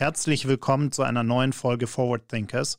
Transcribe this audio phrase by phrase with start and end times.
[0.00, 2.78] Herzlich willkommen zu einer neuen Folge Forward Thinkers.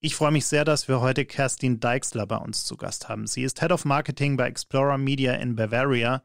[0.00, 3.26] Ich freue mich sehr, dass wir heute Kerstin Deixler bei uns zu Gast haben.
[3.26, 6.22] Sie ist Head of Marketing bei Explorer Media in Bavaria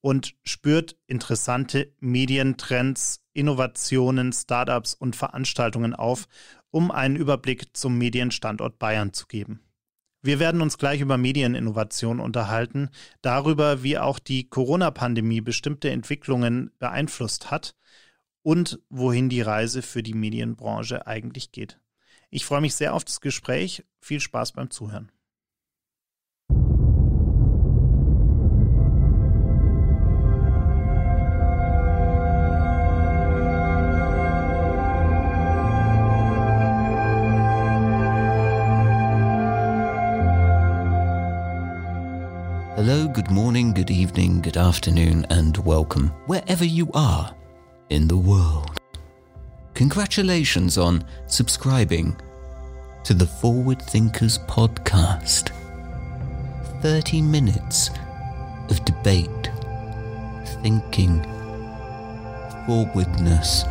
[0.00, 6.28] und spürt interessante Medientrends, Innovationen, Startups und Veranstaltungen auf,
[6.70, 9.62] um einen Überblick zum Medienstandort Bayern zu geben.
[10.22, 12.90] Wir werden uns gleich über Medieninnovation unterhalten,
[13.20, 17.74] darüber, wie auch die Corona-Pandemie bestimmte Entwicklungen beeinflusst hat
[18.46, 21.80] und wohin die Reise für die Medienbranche eigentlich geht.
[22.30, 23.84] Ich freue mich sehr auf das Gespräch.
[23.98, 25.10] Viel Spaß beim Zuhören.
[42.76, 47.34] Hello, good morning, good evening, good afternoon, and welcome wherever you are
[47.90, 48.80] in the world.
[49.74, 52.16] Congratulations on subscribing
[53.04, 55.52] to the Forward Thinkers podcast.
[56.82, 57.90] 30 minutes
[58.70, 59.50] of debate,
[60.62, 61.22] thinking,
[62.66, 63.62] forwardness,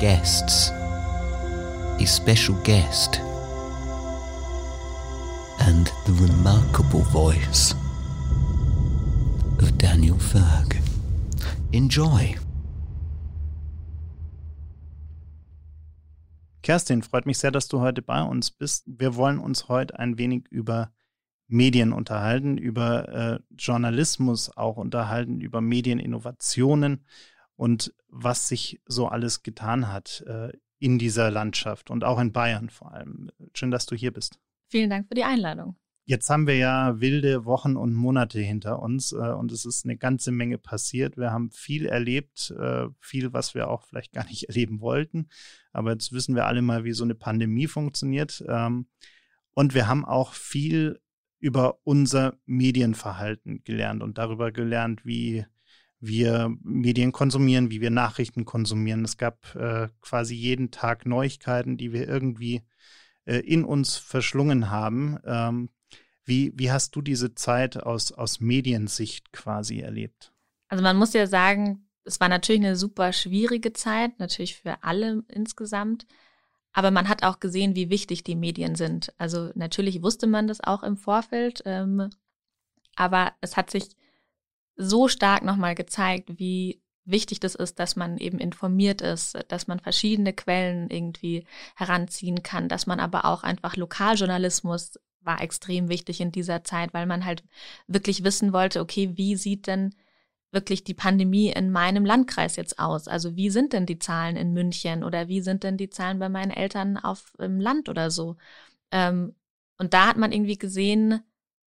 [0.00, 3.18] guests, a special guest,
[5.62, 7.72] and the remarkable voice
[9.58, 10.76] of Daniel Ferg.
[11.72, 12.36] Enjoy.
[16.70, 18.84] Kerstin, freut mich sehr, dass du heute bei uns bist.
[18.86, 20.92] Wir wollen uns heute ein wenig über
[21.48, 27.04] Medien unterhalten, über äh, Journalismus auch unterhalten, über Medieninnovationen
[27.56, 32.70] und was sich so alles getan hat äh, in dieser Landschaft und auch in Bayern
[32.70, 33.32] vor allem.
[33.52, 34.38] Schön, dass du hier bist.
[34.68, 35.74] Vielen Dank für die Einladung.
[36.10, 39.96] Jetzt haben wir ja wilde Wochen und Monate hinter uns äh, und es ist eine
[39.96, 41.16] ganze Menge passiert.
[41.16, 45.28] Wir haben viel erlebt, äh, viel, was wir auch vielleicht gar nicht erleben wollten.
[45.72, 48.44] Aber jetzt wissen wir alle mal, wie so eine Pandemie funktioniert.
[48.48, 48.88] Ähm,
[49.54, 51.00] und wir haben auch viel
[51.38, 55.46] über unser Medienverhalten gelernt und darüber gelernt, wie
[56.00, 59.04] wir Medien konsumieren, wie wir Nachrichten konsumieren.
[59.04, 62.62] Es gab äh, quasi jeden Tag Neuigkeiten, die wir irgendwie
[63.26, 65.16] äh, in uns verschlungen haben.
[65.24, 65.68] Ähm,
[66.30, 70.32] wie, wie hast du diese Zeit aus, aus Mediensicht quasi erlebt?
[70.68, 75.24] Also man muss ja sagen, es war natürlich eine super schwierige Zeit, natürlich für alle
[75.28, 76.06] insgesamt.
[76.72, 79.12] Aber man hat auch gesehen, wie wichtig die Medien sind.
[79.18, 82.10] Also natürlich wusste man das auch im Vorfeld, ähm,
[82.94, 83.96] aber es hat sich
[84.76, 89.80] so stark nochmal gezeigt, wie wichtig das ist, dass man eben informiert ist, dass man
[89.80, 96.32] verschiedene Quellen irgendwie heranziehen kann, dass man aber auch einfach Lokaljournalismus war extrem wichtig in
[96.32, 97.44] dieser Zeit, weil man halt
[97.86, 99.94] wirklich wissen wollte, okay, wie sieht denn
[100.52, 103.08] wirklich die Pandemie in meinem Landkreis jetzt aus?
[103.08, 106.28] Also wie sind denn die Zahlen in München oder wie sind denn die Zahlen bei
[106.28, 108.36] meinen Eltern auf im Land oder so?
[108.90, 109.34] Ähm,
[109.78, 111.22] und da hat man irgendwie gesehen,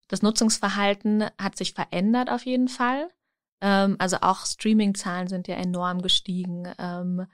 [0.08, 3.08] das Nutzungsverhalten hat sich verändert auf jeden Fall.
[3.60, 6.68] Ähm, also auch Streaming-Zahlen sind ja enorm gestiegen.
[6.78, 7.26] Ähm,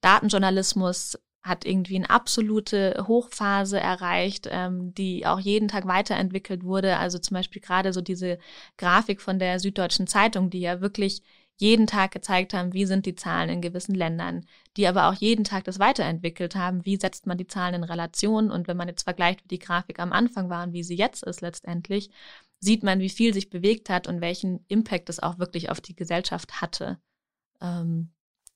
[0.00, 6.98] Datenjournalismus hat irgendwie eine absolute Hochphase erreicht, ähm, die auch jeden Tag weiterentwickelt wurde.
[6.98, 8.38] Also zum Beispiel gerade so diese
[8.76, 11.22] Grafik von der Süddeutschen Zeitung, die ja wirklich
[11.56, 14.46] jeden Tag gezeigt haben, wie sind die Zahlen in gewissen Ländern,
[14.78, 18.50] die aber auch jeden Tag das weiterentwickelt haben, wie setzt man die Zahlen in Relation
[18.50, 21.22] und wenn man jetzt vergleicht, wie die Grafik am Anfang war und wie sie jetzt
[21.22, 22.10] ist letztendlich,
[22.60, 25.94] sieht man, wie viel sich bewegt hat und welchen Impact es auch wirklich auf die
[25.94, 26.98] Gesellschaft hatte.
[27.60, 28.10] Ähm,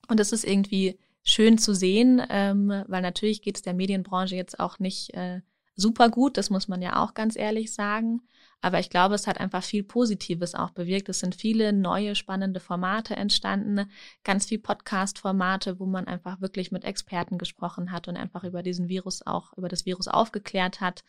[0.07, 4.59] und es ist irgendwie schön zu sehen, ähm, weil natürlich geht es der Medienbranche jetzt
[4.59, 5.41] auch nicht äh,
[5.75, 8.21] super gut, das muss man ja auch ganz ehrlich sagen.
[8.61, 11.09] Aber ich glaube, es hat einfach viel Positives auch bewirkt.
[11.09, 13.91] Es sind viele neue spannende Formate entstanden,
[14.23, 18.87] ganz viel Podcast-Formate, wo man einfach wirklich mit Experten gesprochen hat und einfach über diesen
[18.87, 21.03] Virus auch, über das Virus aufgeklärt hat.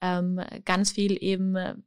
[0.00, 1.84] Ähm, ganz viel eben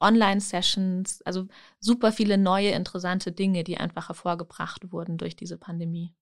[0.00, 1.48] Online-Sessions, also
[1.80, 6.14] super viele neue interessante Dinge, die einfach hervorgebracht wurden durch diese Pandemie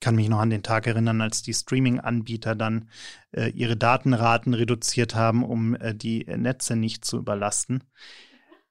[0.00, 2.88] kann mich noch an den Tag erinnern, als die Streaming-Anbieter dann
[3.32, 7.84] äh, ihre Datenraten reduziert haben, um äh, die Netze nicht zu überlasten.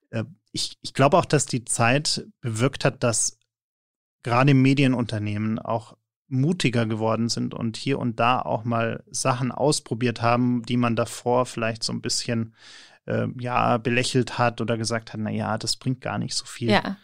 [0.09, 3.37] Äh, ich ich glaube auch, dass die Zeit bewirkt hat, dass
[4.23, 5.95] gerade Medienunternehmen auch
[6.27, 11.45] mutiger geworden sind und hier und da auch mal Sachen ausprobiert haben, die man davor
[11.45, 12.53] vielleicht so ein bisschen
[13.05, 16.69] äh, ja belächelt hat oder gesagt hat, na ja, das bringt gar nicht so viel.
[16.69, 16.97] Ja.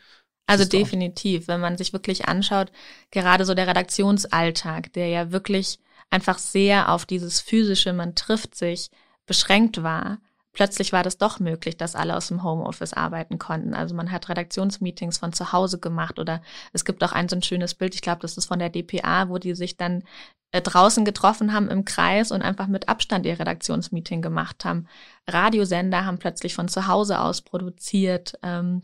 [0.47, 2.71] Also definitiv, wenn man sich wirklich anschaut,
[3.11, 5.79] gerade so der Redaktionsalltag, der ja wirklich
[6.11, 8.91] einfach sehr auf dieses physische, man trifft sich,
[9.25, 10.19] beschränkt war,
[10.53, 13.73] plötzlich war das doch möglich, dass alle aus dem Homeoffice arbeiten konnten.
[13.73, 16.41] Also man hat Redaktionsmeetings von zu Hause gemacht oder
[16.73, 19.29] es gibt auch ein so ein schönes Bild, ich glaube, das ist von der DPA,
[19.29, 20.03] wo die sich dann
[20.51, 24.87] äh, draußen getroffen haben im Kreis und einfach mit Abstand ihr Redaktionsmeeting gemacht haben.
[25.27, 28.39] Radiosender haben plötzlich von zu Hause aus produziert.
[28.41, 28.83] Ähm,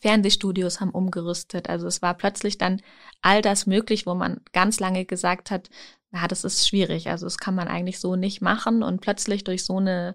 [0.00, 1.68] Fernsehstudios haben umgerüstet.
[1.68, 2.80] Also es war plötzlich dann
[3.20, 5.68] all das möglich, wo man ganz lange gesagt hat,
[6.10, 7.08] na, das ist schwierig.
[7.08, 8.82] Also das kann man eigentlich so nicht machen.
[8.82, 10.14] Und plötzlich durch so eine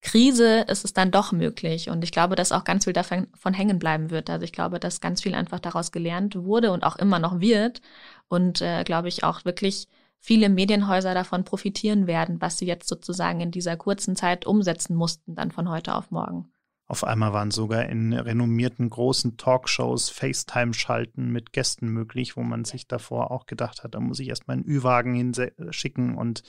[0.00, 1.88] Krise ist es dann doch möglich.
[1.90, 4.28] Und ich glaube, dass auch ganz viel davon hängen bleiben wird.
[4.30, 7.80] Also ich glaube, dass ganz viel einfach daraus gelernt wurde und auch immer noch wird.
[8.28, 13.40] Und äh, glaube ich auch wirklich viele Medienhäuser davon profitieren werden, was sie jetzt sozusagen
[13.40, 16.53] in dieser kurzen Zeit umsetzen mussten, dann von heute auf morgen.
[16.86, 22.86] Auf einmal waren sogar in renommierten großen Talkshows FaceTime-Schalten mit Gästen möglich, wo man sich
[22.86, 26.42] davor auch gedacht hat, da muss ich erstmal einen Ü-Wagen hinschicken und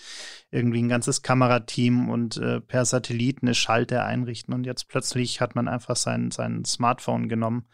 [0.52, 4.54] irgendwie ein ganzes Kamerateam und äh, per Satellit eine Schalte einrichten.
[4.54, 7.66] Und jetzt plötzlich hat man einfach sein, sein Smartphone genommen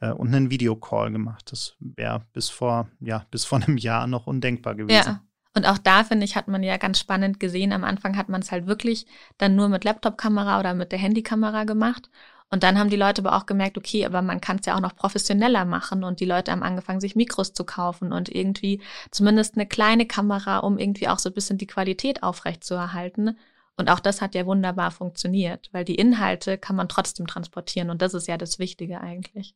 [0.00, 1.52] äh, und einen Videocall gemacht.
[1.52, 5.04] Das wäre bis vor, ja, bis vor einem Jahr noch undenkbar gewesen.
[5.06, 5.25] Ja.
[5.56, 7.72] Und auch da, finde ich, hat man ja ganz spannend gesehen.
[7.72, 9.06] Am Anfang hat man es halt wirklich
[9.38, 12.10] dann nur mit Laptop-Kamera oder mit der Handykamera gemacht.
[12.50, 14.80] Und dann haben die Leute aber auch gemerkt, okay, aber man kann es ja auch
[14.80, 16.04] noch professioneller machen.
[16.04, 20.58] Und die Leute haben angefangen, sich Mikros zu kaufen und irgendwie zumindest eine kleine Kamera,
[20.58, 23.38] um irgendwie auch so ein bisschen die Qualität aufrechtzuerhalten.
[23.78, 27.88] Und auch das hat ja wunderbar funktioniert, weil die Inhalte kann man trotzdem transportieren.
[27.88, 29.54] Und das ist ja das Wichtige eigentlich.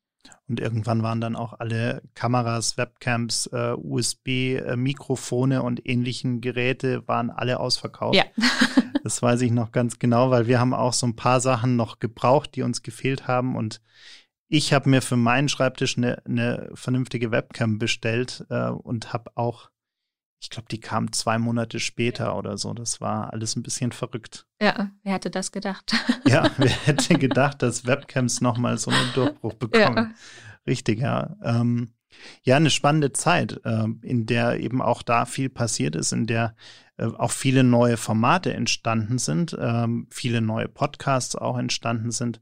[0.48, 7.30] Und irgendwann waren dann auch alle Kameras, Webcams, äh, USB-Mikrofone äh, und ähnlichen Geräte waren
[7.30, 8.16] alle ausverkauft.
[8.16, 8.24] Ja.
[9.04, 12.00] das weiß ich noch ganz genau, weil wir haben auch so ein paar Sachen noch
[12.00, 13.54] gebraucht, die uns gefehlt haben.
[13.54, 13.80] Und
[14.48, 19.69] ich habe mir für meinen Schreibtisch eine, eine vernünftige Webcam bestellt äh, und habe auch
[20.40, 22.72] ich glaube, die kam zwei Monate später oder so.
[22.72, 24.46] Das war alles ein bisschen verrückt.
[24.60, 25.92] Ja, wer hätte das gedacht?
[26.26, 29.96] Ja, wer hätte gedacht, dass Webcams nochmal so einen Durchbruch bekommen?
[29.96, 30.10] Ja.
[30.66, 31.36] Richtig, ja.
[31.42, 31.92] Ähm,
[32.42, 36.54] ja, eine spannende Zeit, äh, in der eben auch da viel passiert ist, in der
[36.96, 42.40] äh, auch viele neue Formate entstanden sind, äh, viele neue Podcasts auch entstanden sind,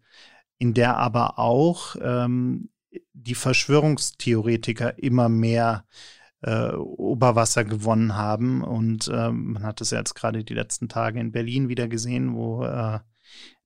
[0.58, 2.70] in der aber auch ähm,
[3.12, 8.62] die Verschwörungstheoretiker immer mehr äh, Oberwasser gewonnen haben.
[8.62, 12.64] Und äh, man hat es jetzt gerade die letzten Tage in Berlin wieder gesehen, wo
[12.64, 13.00] äh,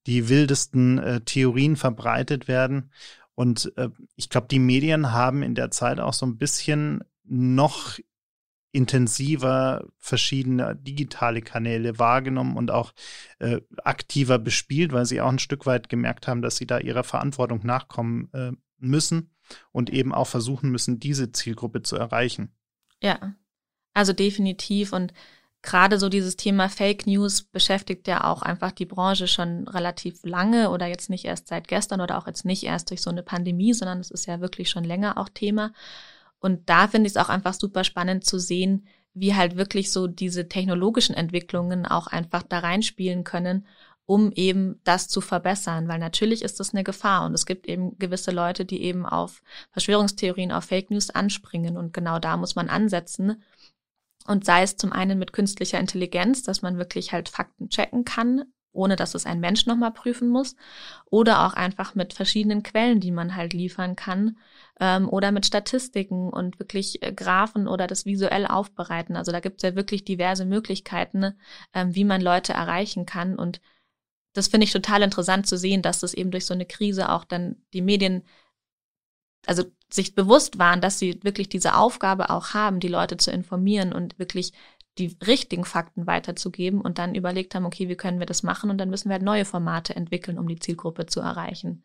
[0.06, 2.90] die wildesten äh, Theorien verbreitet werden.
[3.34, 7.98] Und äh, ich glaube, die Medien haben in der Zeit auch so ein bisschen noch
[8.72, 12.92] intensiver verschiedene digitale Kanäle wahrgenommen und auch
[13.38, 17.04] äh, aktiver bespielt, weil sie auch ein Stück weit gemerkt haben, dass sie da ihrer
[17.04, 19.30] Verantwortung nachkommen äh, müssen
[19.72, 22.54] und eben auch versuchen müssen, diese Zielgruppe zu erreichen.
[23.02, 23.34] Ja,
[23.94, 24.92] also definitiv.
[24.92, 25.12] Und
[25.62, 30.70] gerade so dieses Thema Fake News beschäftigt ja auch einfach die Branche schon relativ lange
[30.70, 33.72] oder jetzt nicht erst seit gestern oder auch jetzt nicht erst durch so eine Pandemie,
[33.72, 35.72] sondern es ist ja wirklich schon länger auch Thema.
[36.40, 40.06] Und da finde ich es auch einfach super spannend zu sehen, wie halt wirklich so
[40.06, 43.66] diese technologischen Entwicklungen auch einfach da reinspielen können
[44.06, 47.98] um eben das zu verbessern, weil natürlich ist das eine Gefahr und es gibt eben
[47.98, 52.68] gewisse Leute, die eben auf Verschwörungstheorien, auf Fake News anspringen und genau da muss man
[52.68, 53.42] ansetzen.
[54.26, 58.44] Und sei es zum einen mit künstlicher Intelligenz, dass man wirklich halt Fakten checken kann,
[58.72, 60.56] ohne dass es ein Mensch nochmal prüfen muss,
[61.10, 64.38] oder auch einfach mit verschiedenen Quellen, die man halt liefern kann,
[64.80, 69.16] ähm, oder mit Statistiken und wirklich äh, Graphen oder das visuell aufbereiten.
[69.16, 71.34] Also da gibt es ja wirklich diverse Möglichkeiten,
[71.74, 73.60] ähm, wie man Leute erreichen kann und
[74.32, 77.24] das finde ich total interessant zu sehen, dass das eben durch so eine Krise auch
[77.24, 78.22] dann die Medien,
[79.46, 83.92] also sich bewusst waren, dass sie wirklich diese Aufgabe auch haben, die Leute zu informieren
[83.92, 84.52] und wirklich
[84.98, 88.78] die richtigen Fakten weiterzugeben und dann überlegt haben, okay, wie können wir das machen und
[88.78, 91.82] dann müssen wir halt neue Formate entwickeln, um die Zielgruppe zu erreichen.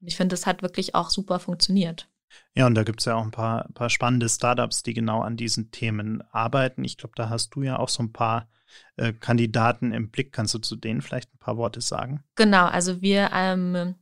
[0.00, 2.08] Und ich finde, das hat wirklich auch super funktioniert.
[2.54, 5.36] Ja, und da gibt es ja auch ein paar, paar spannende Startups, die genau an
[5.36, 6.84] diesen Themen arbeiten.
[6.84, 8.48] Ich glaube, da hast du ja auch so ein paar
[8.96, 10.32] äh, Kandidaten im Blick.
[10.32, 12.22] Kannst du zu denen vielleicht ein paar Worte sagen?
[12.34, 13.94] Genau, also wir ähm,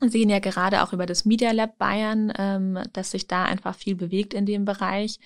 [0.00, 3.96] sehen ja gerade auch über das Media Lab Bayern, ähm, dass sich da einfach viel
[3.96, 5.18] bewegt in dem Bereich.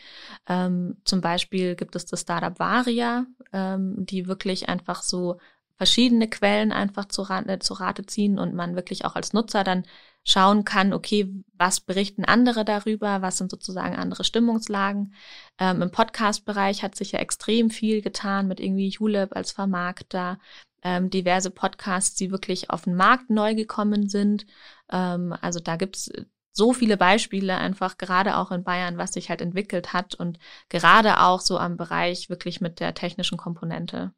[0.49, 5.39] Ähm, zum Beispiel gibt es das Startup Varia, ähm, die wirklich einfach so
[5.77, 9.85] verschiedene Quellen einfach zu, Rate, zu Rate ziehen und man wirklich auch als Nutzer dann
[10.25, 15.15] schauen kann, okay, was berichten andere darüber, was sind sozusagen andere Stimmungslagen.
[15.59, 20.39] Ähm, Im Podcast-Bereich hat sich ja extrem viel getan mit irgendwie Julep als Vermarkter,
[20.83, 24.47] ähm, diverse Podcasts, die wirklich auf den Markt neu gekommen sind.
[24.91, 26.11] Ähm, also da gibt's
[26.53, 30.39] so viele Beispiele einfach gerade auch in Bayern, was sich halt entwickelt hat und
[30.69, 34.13] gerade auch so am Bereich wirklich mit der technischen Komponente.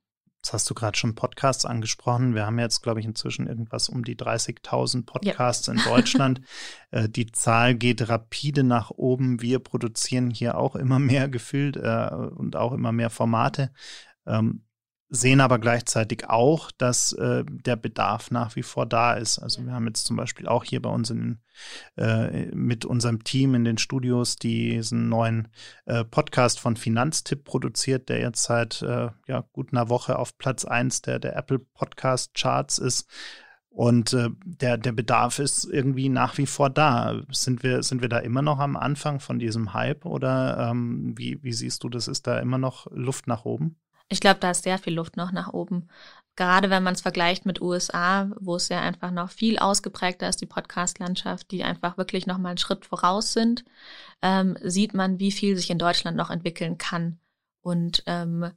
[0.45, 2.35] Jetzt hast du gerade schon Podcasts angesprochen.
[2.35, 5.73] Wir haben jetzt, glaube ich, inzwischen irgendwas um die 30.000 Podcasts ja.
[5.73, 6.43] in Deutschland.
[6.91, 9.41] äh, die Zahl geht rapide nach oben.
[9.41, 13.73] Wir produzieren hier auch immer mehr gefühlt äh, und auch immer mehr Formate.
[14.27, 14.67] Ähm,
[15.09, 19.39] sehen aber gleichzeitig auch, dass äh, der Bedarf nach wie vor da ist.
[19.39, 21.41] Also wir haben jetzt zum Beispiel auch hier bei uns in,
[21.97, 25.49] äh, mit unserem Team in den Studios diesen neuen
[25.85, 30.65] äh, Podcast von Finanztipp produziert, der jetzt seit äh, ja, gut einer Woche auf Platz
[30.65, 33.09] eins der, der Apple Podcast Charts ist.
[33.69, 37.23] Und äh, der, der Bedarf ist irgendwie nach wie vor da.
[37.31, 41.43] Sind wir, sind wir da immer noch am Anfang von diesem Hype oder ähm, wie,
[41.43, 42.07] wie siehst du das?
[42.07, 43.77] Ist da immer noch Luft nach oben?
[44.09, 45.89] Ich glaube, da ist sehr viel Luft noch nach oben.
[46.37, 50.41] Gerade wenn man es vergleicht mit USA, wo es ja einfach noch viel ausgeprägter ist,
[50.41, 53.65] die Podcast-Landschaft, die einfach wirklich noch mal einen Schritt voraus sind,
[54.21, 57.19] ähm, sieht man, wie viel sich in Deutschland noch entwickeln kann.
[57.61, 58.51] Und ähm,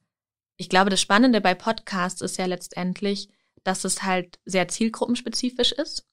[0.58, 3.30] ich glaube, das Spannende bei Podcasts ist ja letztendlich,
[3.64, 6.06] dass es halt sehr zielgruppenspezifisch ist.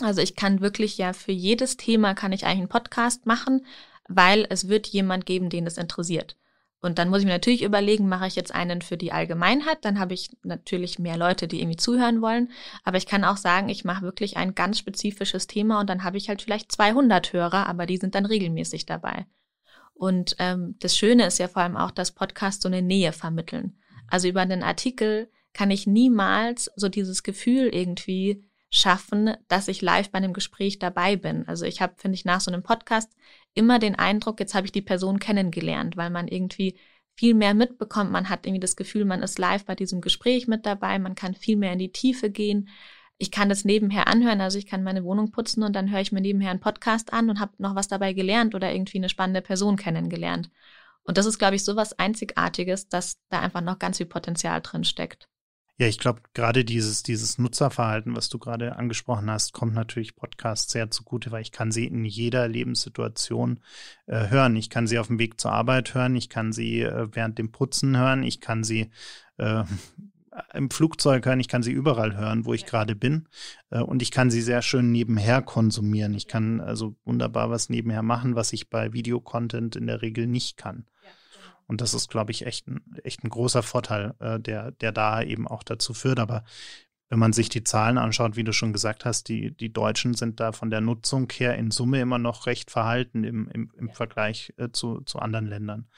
[0.00, 3.66] Also ich kann wirklich ja für jedes Thema kann ich eigentlich einen Podcast machen,
[4.08, 6.37] weil es wird jemand geben, den es interessiert.
[6.80, 9.98] Und dann muss ich mir natürlich überlegen, mache ich jetzt einen für die Allgemeinheit, dann
[9.98, 12.50] habe ich natürlich mehr Leute, die irgendwie zuhören wollen.
[12.84, 16.18] Aber ich kann auch sagen, ich mache wirklich ein ganz spezifisches Thema und dann habe
[16.18, 19.26] ich halt vielleicht 200 Hörer, aber die sind dann regelmäßig dabei.
[19.94, 23.80] Und ähm, das Schöne ist ja vor allem auch, dass Podcasts so eine Nähe vermitteln.
[24.06, 30.10] Also über einen Artikel kann ich niemals so dieses Gefühl irgendwie schaffen, dass ich live
[30.10, 31.48] bei einem Gespräch dabei bin.
[31.48, 33.10] Also ich habe, finde ich, nach so einem Podcast
[33.58, 36.78] immer den Eindruck, jetzt habe ich die Person kennengelernt, weil man irgendwie
[37.16, 38.12] viel mehr mitbekommt.
[38.12, 41.34] Man hat irgendwie das Gefühl, man ist live bei diesem Gespräch mit dabei, man kann
[41.34, 42.68] viel mehr in die Tiefe gehen.
[43.18, 46.12] Ich kann das nebenher anhören, also ich kann meine Wohnung putzen und dann höre ich
[46.12, 49.42] mir nebenher einen Podcast an und habe noch was dabei gelernt oder irgendwie eine spannende
[49.42, 50.50] Person kennengelernt.
[51.02, 54.60] Und das ist, glaube ich, so was Einzigartiges, dass da einfach noch ganz viel Potenzial
[54.60, 55.28] drin steckt.
[55.80, 60.72] Ja, ich glaube, gerade dieses, dieses Nutzerverhalten, was du gerade angesprochen hast, kommt natürlich Podcasts
[60.72, 63.60] sehr zugute, weil ich kann sie in jeder Lebenssituation
[64.06, 64.56] äh, hören.
[64.56, 67.52] Ich kann sie auf dem Weg zur Arbeit hören, ich kann sie äh, während dem
[67.52, 68.90] Putzen hören, ich kann sie
[69.36, 69.62] äh,
[70.52, 73.28] im Flugzeug hören, ich kann sie überall hören, wo ich gerade bin.
[73.70, 76.12] Äh, und ich kann sie sehr schön nebenher konsumieren.
[76.14, 80.56] Ich kann also wunderbar was nebenher machen, was ich bei Videocontent in der Regel nicht
[80.56, 80.86] kann.
[81.68, 85.22] Und das ist, glaube ich, echt ein, echt ein großer Vorteil, äh, der, der da
[85.22, 86.18] eben auch dazu führt.
[86.18, 86.42] Aber
[87.10, 90.40] wenn man sich die Zahlen anschaut, wie du schon gesagt hast, die, die Deutschen sind
[90.40, 94.52] da von der Nutzung her in Summe immer noch recht verhalten im, im, im Vergleich
[94.56, 95.88] äh, zu, zu anderen Ländern.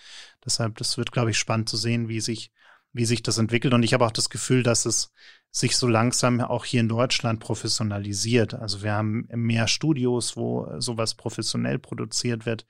[0.45, 2.53] Deshalb, das wird, glaube ich, spannend zu sehen, wie sich,
[2.93, 3.73] wie sich das entwickelt.
[3.75, 5.13] Und ich habe auch das Gefühl, dass es
[5.53, 8.55] sich so langsam auch hier in Deutschland professionalisiert.
[8.55, 12.67] Also wir haben mehr Studios, wo sowas professionell produziert wird.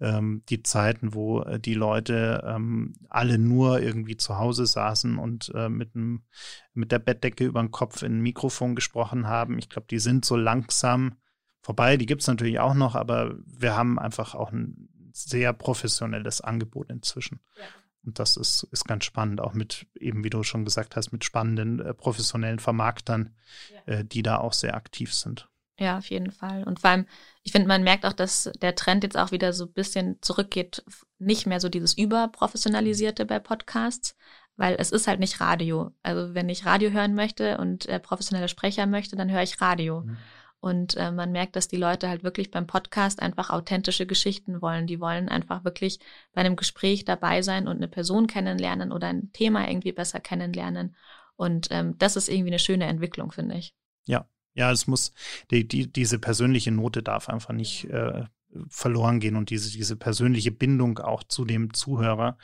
[0.00, 5.52] Ähm, die Zeiten, wo äh, die Leute ähm, alle nur irgendwie zu Hause saßen und
[5.54, 6.24] äh, mit, einem,
[6.72, 9.58] mit der Bettdecke über den Kopf in ein Mikrofon gesprochen haben.
[9.58, 11.16] Ich glaube, die sind so langsam
[11.62, 11.96] vorbei.
[11.96, 16.90] Die gibt es natürlich auch noch, aber wir haben einfach auch ein sehr professionelles Angebot
[16.90, 17.40] inzwischen.
[17.56, 17.64] Ja.
[18.04, 21.24] Und das ist, ist ganz spannend, auch mit, eben wie du schon gesagt hast, mit
[21.24, 23.34] spannenden äh, professionellen Vermarktern,
[23.72, 23.94] ja.
[23.94, 25.48] äh, die da auch sehr aktiv sind.
[25.78, 26.62] Ja, auf jeden Fall.
[26.64, 27.06] Und vor allem,
[27.42, 30.84] ich finde, man merkt auch, dass der Trend jetzt auch wieder so ein bisschen zurückgeht,
[31.18, 34.14] nicht mehr so dieses Überprofessionalisierte bei Podcasts,
[34.56, 35.90] weil es ist halt nicht Radio.
[36.02, 40.02] Also wenn ich Radio hören möchte und äh, professionelle Sprecher möchte, dann höre ich Radio.
[40.02, 40.16] Mhm.
[40.64, 44.86] Und äh, man merkt, dass die Leute halt wirklich beim Podcast einfach authentische Geschichten wollen.
[44.86, 45.98] Die wollen einfach wirklich
[46.32, 50.96] bei einem Gespräch dabei sein und eine Person kennenlernen oder ein Thema irgendwie besser kennenlernen.
[51.36, 53.74] Und ähm, das ist irgendwie eine schöne Entwicklung, finde ich.
[54.06, 55.12] Ja, ja, es muss,
[55.50, 58.24] die, die, diese persönliche Note darf einfach nicht äh,
[58.68, 62.38] verloren gehen und diese, diese persönliche Bindung auch zu dem Zuhörer.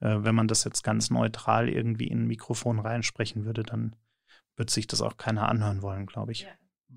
[0.00, 0.14] Ja.
[0.14, 3.94] Äh, wenn man das jetzt ganz neutral irgendwie in ein Mikrofon reinsprechen würde, dann
[4.56, 6.44] wird sich das auch keiner anhören wollen, glaube ich.
[6.44, 6.48] Ja.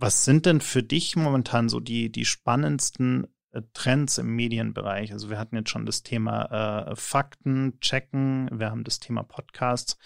[0.02, 5.14] Was sind denn für dich momentan so die, die spannendsten äh, Trends im Medienbereich?
[5.14, 10.00] Also wir hatten jetzt schon das Thema äh, Fakten, Checken, wir haben das Thema Podcasts.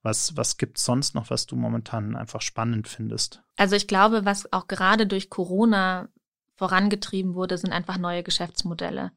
[0.00, 3.42] Was, was gibt es sonst noch, was du momentan einfach spannend findest?
[3.56, 6.08] Also ich glaube, was auch gerade durch Corona
[6.56, 9.12] vorangetrieben wurde, sind einfach neue Geschäftsmodelle.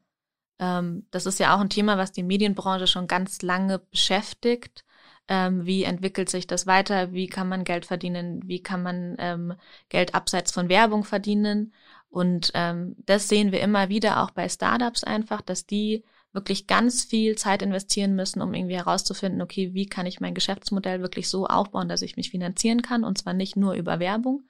[0.58, 4.84] Ähm, das ist ja auch ein Thema, was die Medienbranche schon ganz lange beschäftigt
[5.28, 9.54] ähm, wie entwickelt sich das weiter, wie kann man Geld verdienen, wie kann man ähm,
[9.88, 11.74] Geld abseits von Werbung verdienen.
[12.08, 17.02] Und ähm, das sehen wir immer wieder auch bei Startups einfach, dass die wirklich ganz
[17.02, 21.46] viel Zeit investieren müssen, um irgendwie herauszufinden, okay, wie kann ich mein Geschäftsmodell wirklich so
[21.46, 24.46] aufbauen, dass ich mich finanzieren kann und zwar nicht nur über Werbung.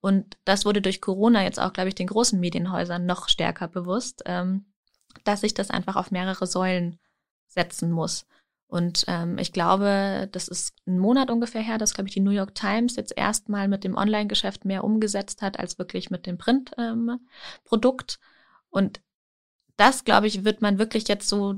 [0.00, 4.22] Und das wurde durch Corona jetzt auch, glaube ich, den großen Medienhäusern noch stärker bewusst,
[4.26, 4.66] ähm,
[5.24, 6.98] dass sich das einfach auf mehrere Säulen
[7.46, 8.26] setzen muss.
[8.70, 12.30] Und ähm, ich glaube, das ist ein Monat ungefähr her, dass, glaube ich, die New
[12.30, 18.18] York Times jetzt erstmal mit dem Online-Geschäft mehr umgesetzt hat, als wirklich mit dem Print-Produkt.
[18.20, 18.26] Ähm,
[18.70, 19.00] und
[19.76, 21.56] das, glaube ich, wird man wirklich jetzt so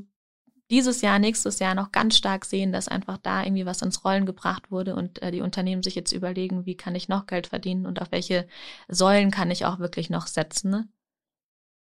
[0.71, 4.25] dieses Jahr, nächstes Jahr noch ganz stark sehen, dass einfach da irgendwie was ins Rollen
[4.25, 7.85] gebracht wurde und äh, die Unternehmen sich jetzt überlegen, wie kann ich noch Geld verdienen
[7.85, 8.49] und auf welche
[8.89, 10.71] Säulen kann ich auch wirklich noch setzen.
[10.71, 10.89] Ne?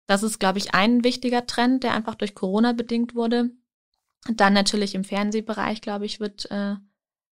[0.07, 3.53] Das ist, glaube ich, ein wichtiger Trend, der einfach durch Corona bedingt wurde.
[4.33, 6.77] Dann natürlich im Fernsehbereich, glaube ich, wird äh,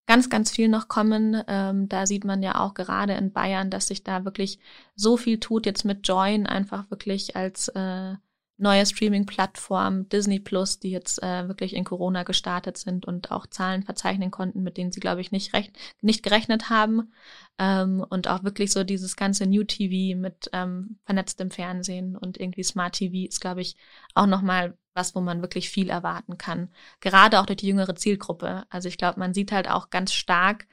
[0.07, 1.43] ganz, ganz viel noch kommen.
[1.47, 4.59] Ähm, da sieht man ja auch gerade in Bayern, dass sich da wirklich
[4.95, 8.15] so viel tut, jetzt mit Join einfach wirklich als äh,
[8.59, 13.83] neue Streaming-Plattform Disney Plus, die jetzt äh, wirklich in Corona gestartet sind und auch Zahlen
[13.83, 17.13] verzeichnen konnten, mit denen sie, glaube ich, nicht, recht, nicht gerechnet haben.
[17.59, 22.63] Ähm, und auch wirklich so dieses ganze New TV mit ähm, vernetztem Fernsehen und irgendwie
[22.63, 23.77] Smart TV ist, glaube ich,
[24.15, 26.71] auch nochmal was, wo man wirklich viel erwarten kann.
[27.01, 28.65] Gerade auch durch die jüngere Zielgruppe.
[28.71, 30.67] Also ich glaube, man sieht halt auch ganz stark,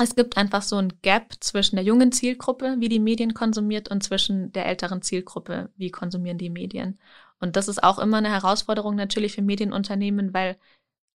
[0.00, 4.02] es gibt einfach so ein Gap zwischen der jungen Zielgruppe, wie die Medien konsumiert, und
[4.02, 7.00] zwischen der älteren Zielgruppe, wie konsumieren die Medien.
[7.40, 10.56] Und das ist auch immer eine Herausforderung natürlich für Medienunternehmen, weil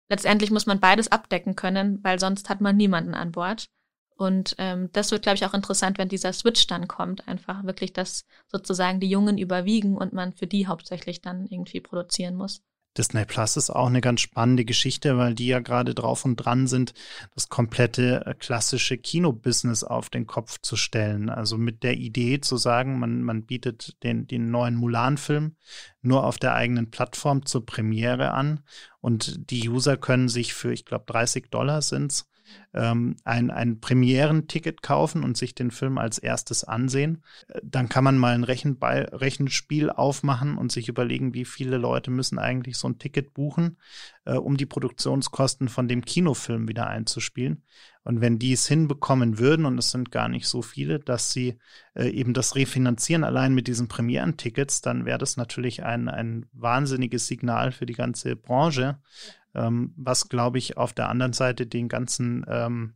[0.09, 3.69] letztendlich muss man beides abdecken können, weil sonst hat man niemanden an Bord.
[4.15, 7.93] Und ähm, das wird, glaube ich, auch interessant, wenn dieser Switch dann kommt, einfach wirklich,
[7.93, 12.61] dass sozusagen die Jungen überwiegen und man für die hauptsächlich dann irgendwie produzieren muss.
[12.97, 16.67] Disney Plus ist auch eine ganz spannende Geschichte, weil die ja gerade drauf und dran
[16.67, 16.93] sind,
[17.33, 21.29] das komplette äh, klassische Kinobusiness auf den Kopf zu stellen.
[21.29, 25.55] Also mit der Idee zu sagen, man, man bietet den, den neuen Mulan-Film
[26.01, 28.61] nur auf der eigenen Plattform zur Premiere an
[29.01, 32.29] und die User können sich für, ich glaube, 30 Dollar sind's,
[32.73, 37.23] ähm, ein, ein Premierenticket kaufen und sich den Film als erstes ansehen.
[37.47, 42.11] Äh, dann kann man mal ein Rechenball, Rechenspiel aufmachen und sich überlegen, wie viele Leute
[42.11, 43.77] müssen eigentlich so ein Ticket buchen,
[44.25, 47.63] äh, um die Produktionskosten von dem Kinofilm wieder einzuspielen.
[48.03, 51.57] Und wenn die es hinbekommen würden, und es sind gar nicht so viele, dass sie
[51.95, 57.27] äh, eben das refinanzieren allein mit diesen Premierentickets, dann wäre das natürlich ein, ein wahnsinniges
[57.27, 58.99] Signal für die ganze Branche
[59.55, 62.95] ähm, was, glaube ich, auf der anderen Seite den ganzen, ähm,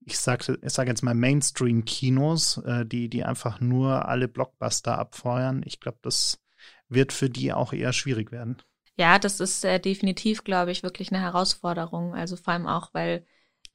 [0.00, 5.62] ich sage ich sag jetzt mal Mainstream-Kinos, äh, die, die einfach nur alle Blockbuster abfeuern,
[5.64, 6.40] ich glaube, das
[6.88, 8.58] wird für die auch eher schwierig werden.
[8.96, 12.14] Ja, das ist äh, definitiv, glaube ich, wirklich eine Herausforderung.
[12.14, 13.24] Also vor allem auch, weil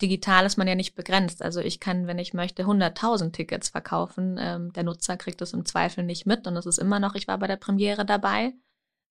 [0.02, 1.42] digital ist man ja nicht begrenzt.
[1.42, 4.38] Also ich kann, wenn ich möchte, 100.000 Tickets verkaufen.
[4.40, 7.28] Ähm, der Nutzer kriegt das im Zweifel nicht mit und es ist immer noch, ich
[7.28, 8.54] war bei der Premiere dabei.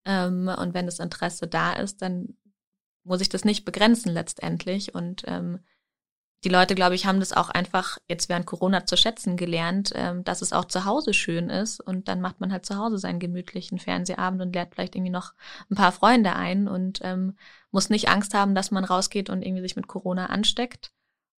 [0.04, 2.36] Ähm, und wenn das Interesse da ist, dann
[3.06, 4.94] muss ich das nicht begrenzen letztendlich.
[4.94, 5.60] Und ähm,
[6.44, 10.22] die Leute, glaube ich, haben das auch einfach jetzt während Corona zu schätzen gelernt, ähm,
[10.24, 11.80] dass es auch zu Hause schön ist.
[11.80, 15.32] Und dann macht man halt zu Hause seinen gemütlichen Fernsehabend und lädt vielleicht irgendwie noch
[15.70, 17.36] ein paar Freunde ein und ähm,
[17.70, 20.92] muss nicht Angst haben, dass man rausgeht und irgendwie sich mit Corona ansteckt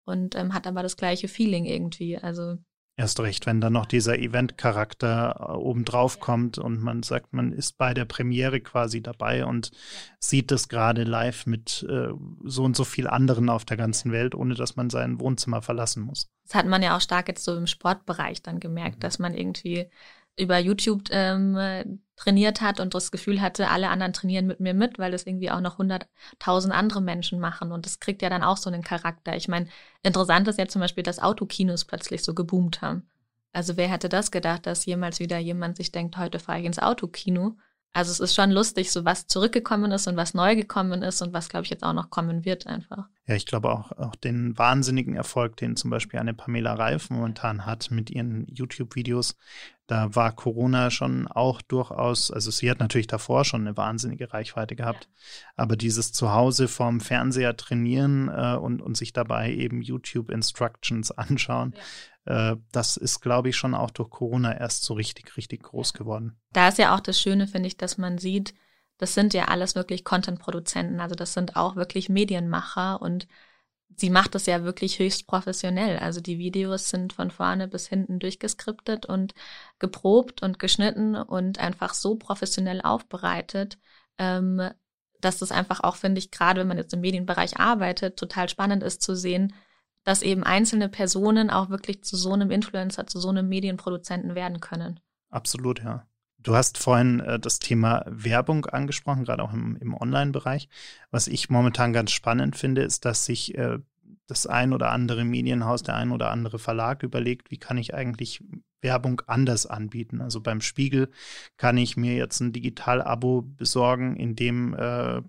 [0.04, 2.18] und ähm, hat aber das gleiche Feeling irgendwie.
[2.18, 2.56] Also
[2.98, 7.78] Erst recht, wenn dann noch dieser Event-Charakter äh, obendrauf kommt und man sagt, man ist
[7.78, 9.70] bei der Premiere quasi dabei und
[10.18, 12.08] sieht das gerade live mit äh,
[12.42, 16.02] so und so viel anderen auf der ganzen Welt, ohne dass man sein Wohnzimmer verlassen
[16.02, 16.28] muss.
[16.44, 19.00] Das hat man ja auch stark jetzt so im Sportbereich dann gemerkt, mhm.
[19.00, 19.88] dass man irgendwie
[20.38, 24.98] über YouTube ähm, trainiert hat und das Gefühl hatte, alle anderen trainieren mit mir mit,
[24.98, 28.56] weil das irgendwie auch noch hunderttausend andere Menschen machen und das kriegt ja dann auch
[28.56, 29.36] so einen Charakter.
[29.36, 29.68] Ich meine,
[30.02, 33.08] interessant ist ja zum Beispiel, dass Autokinos plötzlich so geboomt haben.
[33.52, 36.78] Also wer hätte das gedacht, dass jemals wieder jemand sich denkt, heute fahre ich ins
[36.78, 37.56] Autokino
[37.92, 41.32] also es ist schon lustig, so was zurückgekommen ist und was neu gekommen ist und
[41.32, 43.08] was, glaube ich, jetzt auch noch kommen wird einfach.
[43.26, 47.66] Ja, ich glaube auch, auch den wahnsinnigen Erfolg, den zum Beispiel eine Pamela Reif momentan
[47.66, 49.36] hat mit ihren YouTube-Videos.
[49.86, 54.76] Da war Corona schon auch durchaus, also sie hat natürlich davor schon eine wahnsinnige Reichweite
[54.76, 55.46] gehabt, ja.
[55.56, 61.82] aber dieses Zuhause vorm Fernseher trainieren äh, und, und sich dabei eben YouTube-Instructions anschauen, ja
[62.28, 66.38] äh, das ist, glaube ich, schon auch durch Corona erst so richtig, richtig groß geworden.
[66.52, 68.54] Da ist ja auch das Schöne, finde ich, dass man sieht,
[68.98, 71.00] das sind ja alles wirklich Content-Produzenten.
[71.00, 73.26] Also das sind auch wirklich Medienmacher und
[73.96, 75.98] sie macht das ja wirklich höchst professionell.
[75.98, 79.32] Also die Videos sind von vorne bis hinten durchgeskriptet und
[79.78, 83.78] geprobt und geschnitten und einfach so professionell aufbereitet,
[84.18, 84.68] ähm,
[85.22, 88.82] dass das einfach auch, finde ich, gerade wenn man jetzt im Medienbereich arbeitet, total spannend
[88.82, 89.54] ist zu sehen,
[90.08, 94.58] dass eben einzelne Personen auch wirklich zu so einem Influencer, zu so einem Medienproduzenten werden
[94.58, 95.00] können.
[95.28, 96.06] Absolut, ja.
[96.38, 100.70] Du hast vorhin äh, das Thema Werbung angesprochen, gerade auch im, im Online-Bereich.
[101.10, 103.80] Was ich momentan ganz spannend finde, ist, dass sich äh,
[104.26, 108.42] das ein oder andere Medienhaus, der ein oder andere Verlag überlegt, wie kann ich eigentlich
[108.80, 110.22] Werbung anders anbieten.
[110.22, 111.10] Also beim Spiegel
[111.58, 115.20] kann ich mir jetzt ein Digital-Abo besorgen, in dem äh,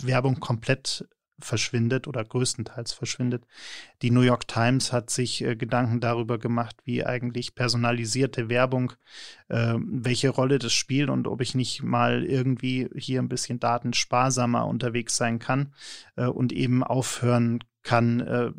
[0.00, 1.08] Werbung komplett
[1.40, 3.44] verschwindet oder größtenteils verschwindet.
[4.02, 8.92] Die New York Times hat sich äh, Gedanken darüber gemacht, wie eigentlich personalisierte Werbung,
[9.48, 14.66] äh, welche Rolle das spielt und ob ich nicht mal irgendwie hier ein bisschen datensparsamer
[14.66, 15.72] unterwegs sein kann
[16.16, 18.52] äh, und eben aufhören kann, äh,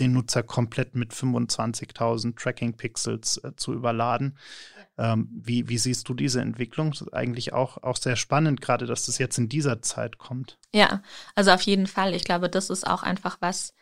[0.00, 4.38] den Nutzer komplett mit 25.000 Tracking-Pixels äh, zu überladen.
[4.96, 6.90] Ähm, wie, wie siehst du diese Entwicklung?
[6.90, 10.58] Das ist eigentlich auch, auch sehr spannend, gerade dass das jetzt in dieser Zeit kommt.
[10.74, 11.02] Ja,
[11.34, 12.14] also auf jeden Fall.
[12.14, 13.74] Ich glaube, das ist auch einfach was,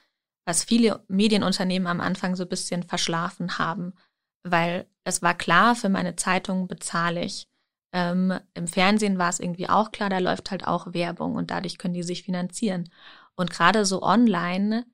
[0.44, 3.94] was viele Medienunternehmen am Anfang so ein bisschen verschlafen haben,
[4.42, 7.48] weil es war klar, für meine Zeitung bezahle ich.
[7.92, 11.78] Ähm, Im Fernsehen war es irgendwie auch klar, da läuft halt auch Werbung und dadurch
[11.78, 12.90] können die sich finanzieren.
[13.36, 14.84] Und gerade so online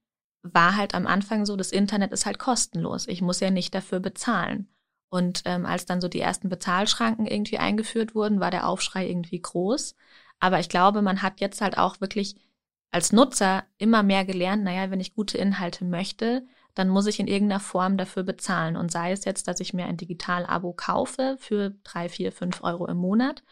[0.43, 3.07] war halt am Anfang so, das Internet ist halt kostenlos.
[3.09, 4.69] Ich muss ja nicht dafür bezahlen.
[5.09, 9.41] Und ähm, als dann so die ersten Bezahlschranken irgendwie eingeführt wurden, war der Aufschrei irgendwie
[9.41, 9.95] groß.
[10.41, 12.37] Aber ich glaube, man hat jetzt halt auch wirklich
[12.91, 17.27] als Nutzer immer mehr gelernt, naja, wenn ich gute Inhalte möchte, dann muss ich in
[17.27, 18.77] irgendeiner Form dafür bezahlen.
[18.77, 22.87] Und sei es jetzt, dass ich mir ein Digital-Abo kaufe für drei, vier, fünf Euro
[22.87, 23.43] im Monat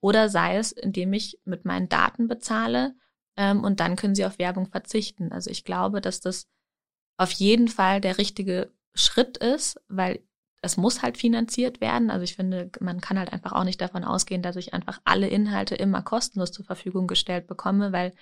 [0.00, 2.94] oder sei es, indem ich mit meinen Daten bezahle
[3.36, 5.32] ähm, und dann können sie auf Werbung verzichten.
[5.32, 6.46] Also ich glaube, dass das
[7.16, 10.20] auf jeden Fall der richtige Schritt ist, weil
[10.62, 12.10] es muss halt finanziert werden.
[12.10, 15.28] Also ich finde, man kann halt einfach auch nicht davon ausgehen, dass ich einfach alle
[15.28, 18.12] Inhalte immer kostenlos zur Verfügung gestellt bekomme, weil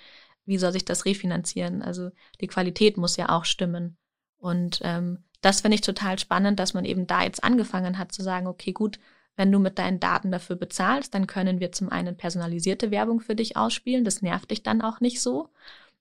[0.45, 1.81] wie soll sich das refinanzieren?
[1.81, 3.97] Also die Qualität muss ja auch stimmen.
[4.37, 8.23] Und ähm, das finde ich total spannend, dass man eben da jetzt angefangen hat zu
[8.23, 8.99] sagen, okay, gut,
[9.39, 13.35] wenn du mit deinen Daten dafür bezahlst, dann können wir zum einen personalisierte Werbung für
[13.35, 14.03] dich ausspielen.
[14.03, 15.47] Das nervt dich dann auch nicht so.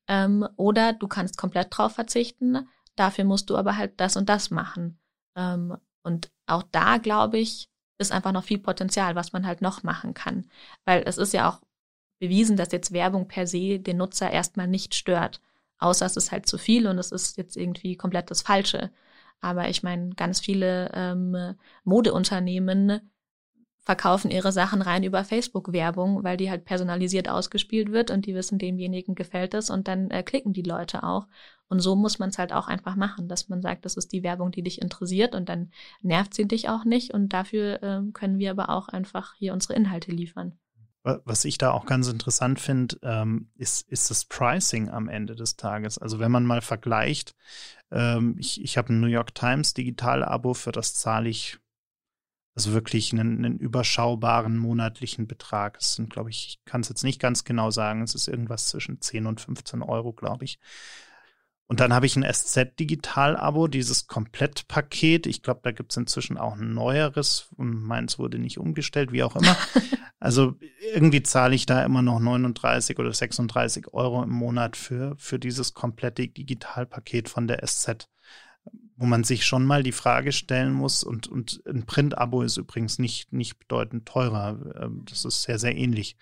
[0.08, 2.66] Ähm, oder du kannst komplett drauf verzichten.
[2.96, 4.98] Dafür musst du aber halt das und das machen.
[5.36, 9.84] Ähm, und auch da, glaube ich, ist einfach noch viel Potenzial, was man halt noch
[9.84, 10.46] machen kann.
[10.84, 11.60] Weil es ist ja auch
[12.18, 15.40] bewiesen, dass jetzt Werbung per se den Nutzer erstmal nicht stört.
[15.78, 18.90] Außer es ist halt zu viel und es ist jetzt irgendwie komplett das Falsche.
[19.40, 23.12] Aber ich meine, ganz viele ähm, Modeunternehmen
[23.88, 28.58] verkaufen ihre Sachen rein über Facebook-Werbung, weil die halt personalisiert ausgespielt wird und die wissen,
[28.58, 31.26] demjenigen gefällt es und dann äh, klicken die Leute auch.
[31.68, 34.22] Und so muss man es halt auch einfach machen, dass man sagt, das ist die
[34.22, 35.70] Werbung, die dich interessiert und dann
[36.02, 39.72] nervt sie dich auch nicht und dafür äh, können wir aber auch einfach hier unsere
[39.72, 40.58] Inhalte liefern.
[41.02, 45.56] Was ich da auch ganz interessant finde, ähm, ist, ist das Pricing am Ende des
[45.56, 45.96] Tages.
[45.96, 47.34] Also wenn man mal vergleicht,
[47.90, 51.58] ähm, ich, ich habe ein New York Times Digital-Abo, für das zahle ich
[52.58, 55.78] also wirklich einen, einen überschaubaren monatlichen Betrag.
[55.80, 58.66] Es sind, glaube ich, ich kann es jetzt nicht ganz genau sagen, es ist irgendwas
[58.66, 60.58] zwischen 10 und 15 Euro, glaube ich.
[61.68, 65.28] Und dann habe ich ein SZ-Digital-Abo, dieses Komplettpaket.
[65.28, 67.48] Ich glaube, da gibt es inzwischen auch ein neueres.
[67.56, 69.56] Meins wurde nicht umgestellt, wie auch immer.
[70.20, 70.56] Also
[70.94, 75.74] irgendwie zahle ich da immer noch 39 oder 36 Euro im Monat für, für dieses
[75.74, 78.08] komplette Digitalpaket von der SZ
[78.98, 82.98] wo man sich schon mal die Frage stellen muss, und, und ein Print-Abo ist übrigens
[82.98, 86.16] nicht, nicht bedeutend teurer, ähm, das ist sehr, sehr ähnlich,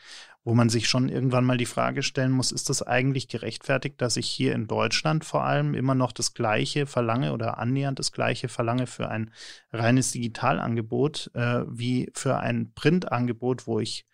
[0.44, 4.18] wo man sich schon irgendwann mal die Frage stellen muss, ist das eigentlich gerechtfertigt, dass
[4.18, 8.48] ich hier in Deutschland vor allem immer noch das Gleiche verlange oder annähernd das Gleiche
[8.48, 9.32] verlange für ein
[9.72, 14.06] reines Digitalangebot äh, wie für ein Printangebot, wo ich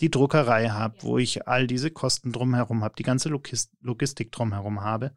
[0.00, 5.12] die Druckerei habe, wo ich all diese Kosten drumherum habe, die ganze Logistik drumherum habe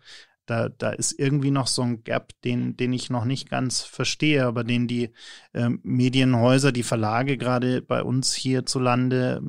[0.52, 4.46] da, da ist irgendwie noch so ein Gap, den, den ich noch nicht ganz verstehe,
[4.46, 5.14] aber den die
[5.54, 9.42] äh, Medienhäuser, die Verlage gerade bei uns hierzulande,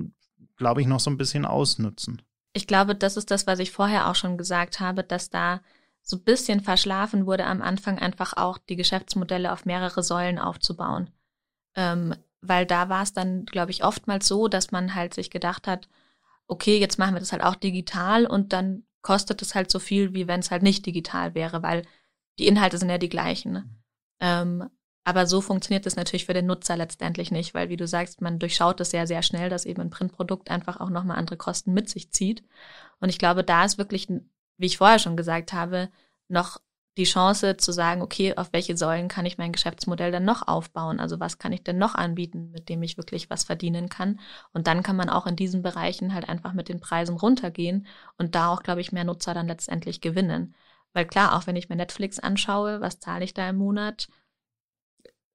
[0.56, 2.22] glaube ich, noch so ein bisschen ausnutzen.
[2.52, 5.60] Ich glaube, das ist das, was ich vorher auch schon gesagt habe, dass da
[6.02, 11.10] so ein bisschen verschlafen wurde am Anfang einfach auch die Geschäftsmodelle auf mehrere Säulen aufzubauen.
[11.74, 15.66] Ähm, weil da war es dann, glaube ich, oftmals so, dass man halt sich gedacht
[15.66, 15.88] hat,
[16.46, 20.14] okay, jetzt machen wir das halt auch digital und dann kostet es halt so viel,
[20.14, 21.82] wie wenn es halt nicht digital wäre, weil
[22.38, 23.52] die Inhalte sind ja die gleichen.
[23.52, 23.70] Ne?
[24.20, 24.68] Ähm,
[25.04, 28.38] aber so funktioniert es natürlich für den Nutzer letztendlich nicht, weil wie du sagst, man
[28.38, 31.88] durchschaut es sehr, sehr schnell, dass eben ein Printprodukt einfach auch nochmal andere Kosten mit
[31.88, 32.44] sich zieht.
[33.00, 35.90] Und ich glaube, da ist wirklich, wie ich vorher schon gesagt habe,
[36.28, 36.60] noch
[36.98, 41.00] die Chance zu sagen, okay, auf welche Säulen kann ich mein Geschäftsmodell dann noch aufbauen?
[41.00, 44.20] Also was kann ich denn noch anbieten, mit dem ich wirklich was verdienen kann?
[44.52, 47.86] Und dann kann man auch in diesen Bereichen halt einfach mit den Preisen runtergehen
[48.18, 50.54] und da auch, glaube ich, mehr Nutzer dann letztendlich gewinnen.
[50.92, 54.08] Weil klar, auch wenn ich mir Netflix anschaue, was zahle ich da im Monat?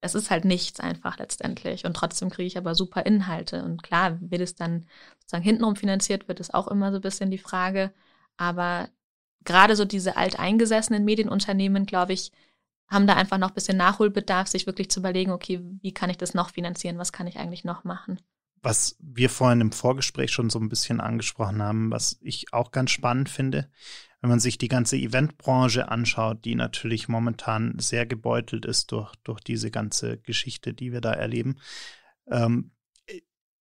[0.00, 1.84] Es ist halt nichts einfach letztendlich.
[1.84, 3.64] Und trotzdem kriege ich aber super Inhalte.
[3.64, 4.86] Und klar, wird es dann
[5.18, 7.92] sozusagen hintenrum finanziert, wird es auch immer so ein bisschen die Frage.
[8.36, 8.88] Aber
[9.44, 12.32] gerade so diese alteingesessenen Medienunternehmen, glaube ich,
[12.88, 16.16] haben da einfach noch ein bisschen Nachholbedarf, sich wirklich zu überlegen, okay, wie kann ich
[16.16, 18.18] das noch finanzieren, was kann ich eigentlich noch machen?
[18.62, 22.90] was wir vorhin im Vorgespräch schon so ein bisschen angesprochen haben, was ich auch ganz
[22.90, 23.70] spannend finde,
[24.20, 29.40] wenn man sich die ganze Eventbranche anschaut, die natürlich momentan sehr gebeutelt ist durch, durch
[29.40, 31.58] diese ganze Geschichte, die wir da erleben.
[32.26, 32.72] Ähm,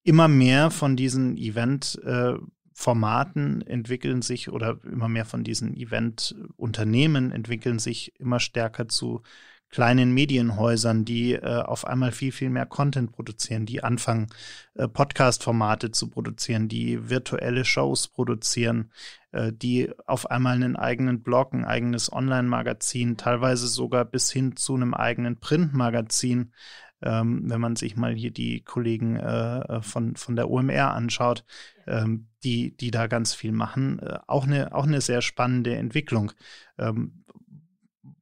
[0.04, 7.80] immer mehr von diesen Event-Formaten äh, entwickeln sich oder immer mehr von diesen Event-Unternehmen entwickeln
[7.80, 9.24] sich immer stärker zu
[9.70, 14.28] kleinen Medienhäusern, die äh, auf einmal viel, viel mehr Content produzieren, die anfangen,
[14.76, 18.92] äh, Podcast-Formate zu produzieren, die virtuelle Shows produzieren,
[19.34, 24.76] äh, die auf einmal einen eigenen Blog, ein eigenes Online-Magazin, teilweise sogar bis hin zu
[24.76, 26.54] einem eigenen Print-Magazin,
[27.02, 31.46] ähm, wenn man sich mal hier die Kollegen äh, äh von, von der OMR anschaut,
[31.86, 34.00] ähm, die, die da ganz viel machen.
[34.00, 36.32] Äh, auch, eine, auch eine sehr spannende Entwicklung.
[36.78, 37.24] Ähm,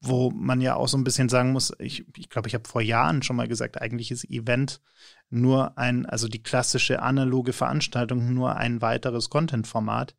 [0.07, 2.67] wo man ja auch so ein bisschen sagen muss, ich glaube, ich, glaub, ich habe
[2.67, 4.81] vor Jahren schon mal gesagt, eigentlich ist Event
[5.29, 10.15] nur ein, also die klassische analoge Veranstaltung nur ein weiteres Content-Format.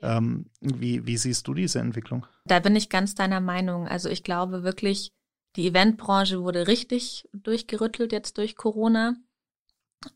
[0.00, 2.26] Ähm, wie, wie siehst du diese Entwicklung?
[2.46, 3.86] Da bin ich ganz deiner Meinung.
[3.86, 5.12] Also ich glaube wirklich,
[5.58, 9.16] die Eventbranche wurde richtig durchgerüttelt jetzt durch Corona.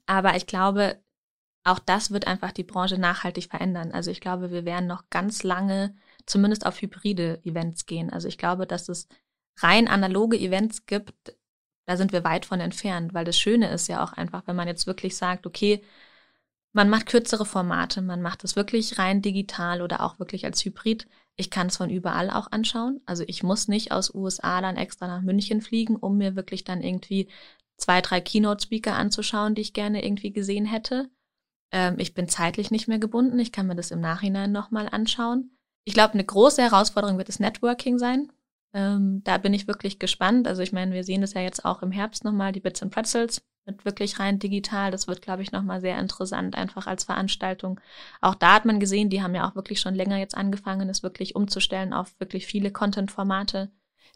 [0.07, 1.03] Aber ich glaube,
[1.65, 3.91] auch das wird einfach die Branche nachhaltig verändern.
[3.91, 8.11] Also ich glaube, wir werden noch ganz lange zumindest auf hybride Events gehen.
[8.11, 9.09] Also ich glaube, dass es
[9.59, 11.37] rein analoge Events gibt,
[11.87, 14.69] da sind wir weit von entfernt, weil das Schöne ist ja auch einfach, wenn man
[14.69, 15.83] jetzt wirklich sagt, okay,
[16.73, 21.09] man macht kürzere Formate, man macht es wirklich rein digital oder auch wirklich als Hybrid.
[21.37, 23.01] Ich kann es von überall auch anschauen.
[23.07, 26.83] Also ich muss nicht aus USA dann extra nach München fliegen, um mir wirklich dann
[26.83, 27.29] irgendwie
[27.77, 31.11] zwei, drei Keynote-Speaker anzuschauen, die ich gerne irgendwie gesehen hätte.
[31.73, 33.39] Ähm, ich bin zeitlich nicht mehr gebunden.
[33.39, 35.57] Ich kann mir das im Nachhinein nochmal anschauen.
[35.85, 38.31] Ich glaube, eine große Herausforderung wird das Networking sein.
[38.75, 40.47] Ähm, da bin ich wirklich gespannt.
[40.47, 42.93] Also ich meine, wir sehen das ja jetzt auch im Herbst nochmal, die Bits and
[42.93, 44.91] Pretzels mit wirklich rein digital.
[44.91, 47.81] Das wird, glaube ich, nochmal sehr interessant, einfach als Veranstaltung.
[48.21, 51.03] Auch da hat man gesehen, die haben ja auch wirklich schon länger jetzt angefangen, es
[51.03, 53.71] wirklich umzustellen auf wirklich viele Content-Formate.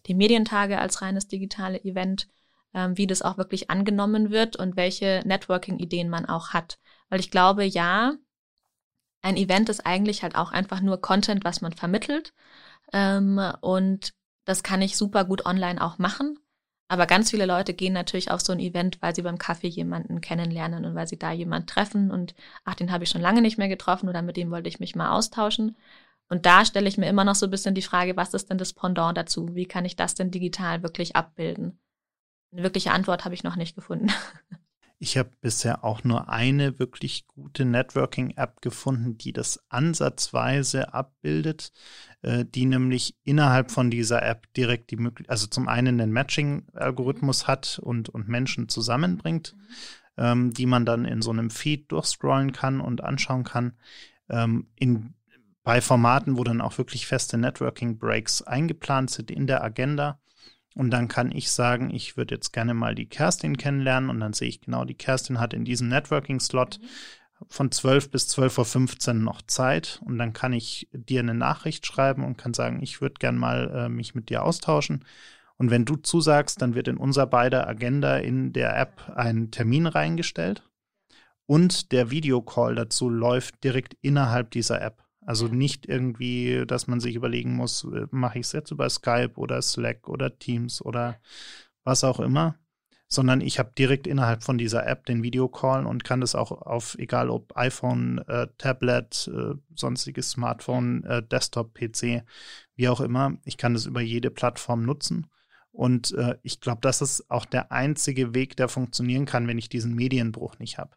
[0.06, 2.28] Die Medientage als reines digitale Event,
[2.74, 6.78] ähm, wie das auch wirklich angenommen wird und welche Networking-Ideen man auch hat.
[7.08, 8.14] Weil ich glaube, ja,
[9.22, 12.32] ein Event ist eigentlich halt auch einfach nur Content, was man vermittelt.
[12.92, 14.12] Ähm, und
[14.44, 16.38] das kann ich super gut online auch machen.
[16.88, 20.20] Aber ganz viele Leute gehen natürlich auf so ein Event, weil sie beim Kaffee jemanden
[20.20, 23.58] kennenlernen und weil sie da jemanden treffen und ach, den habe ich schon lange nicht
[23.58, 25.76] mehr getroffen oder mit dem wollte ich mich mal austauschen.
[26.28, 28.58] Und da stelle ich mir immer noch so ein bisschen die Frage, was ist denn
[28.58, 29.54] das Pendant dazu?
[29.54, 31.78] Wie kann ich das denn digital wirklich abbilden?
[32.52, 34.08] Eine wirkliche Antwort habe ich noch nicht gefunden.
[34.98, 41.70] Ich habe bisher auch nur eine wirklich gute Networking-App gefunden, die das ansatzweise abbildet,
[42.26, 47.78] die nämlich innerhalb von dieser App direkt die Möglichkeit, also zum einen den Matching-Algorithmus hat
[47.82, 50.24] und, und Menschen zusammenbringt, mhm.
[50.24, 53.74] ähm, die man dann in so einem Feed durchscrollen kann und anschauen kann.
[54.28, 55.14] Ähm, in,
[55.62, 60.20] bei Formaten, wo dann auch wirklich feste Networking-Breaks eingeplant sind in der Agenda
[60.76, 64.34] und dann kann ich sagen, ich würde jetzt gerne mal die Kerstin kennenlernen und dann
[64.34, 66.80] sehe ich genau, die Kerstin hat in diesem Networking-Slot
[67.48, 72.24] von 12 bis 12.15 Uhr noch Zeit und dann kann ich dir eine Nachricht schreiben
[72.24, 75.04] und kann sagen, ich würde gerne mal äh, mich mit dir austauschen.
[75.58, 79.86] Und wenn du zusagst, dann wird in unser beider Agenda in der App ein Termin
[79.86, 80.68] reingestellt
[81.46, 85.04] und der Videocall dazu läuft direkt innerhalb dieser App.
[85.24, 89.32] Also nicht irgendwie, dass man sich überlegen muss, äh, mache ich es jetzt über Skype
[89.36, 91.20] oder Slack oder Teams oder
[91.84, 92.56] was auch immer,
[93.08, 96.96] sondern ich habe direkt innerhalb von dieser App den Videocall und kann das auch auf,
[96.98, 102.24] egal ob iPhone, äh, Tablet, äh, sonstiges Smartphone, äh, Desktop, PC,
[102.74, 105.28] wie auch immer, ich kann das über jede Plattform nutzen.
[105.70, 109.68] Und äh, ich glaube, das ist auch der einzige Weg, der funktionieren kann, wenn ich
[109.68, 110.96] diesen Medienbruch nicht habe.